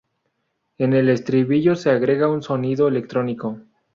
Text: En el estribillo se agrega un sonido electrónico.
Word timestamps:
En 0.79 0.93
el 0.93 1.09
estribillo 1.09 1.75
se 1.75 1.91
agrega 1.91 2.27
un 2.27 2.41
sonido 2.41 2.87
electrónico. 2.87 3.59